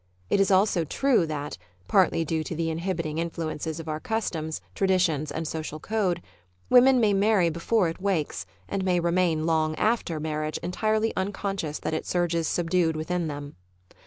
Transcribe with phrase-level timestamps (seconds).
[0.31, 5.31] It is also true that (partly due to the inhibiting influences of our customs, traditions
[5.31, 6.23] and social codel
[6.71, 11.93] women may marry before it wakes, and may remain long after marriage entirely unconscious that
[11.93, 13.55] it surges subdued within them.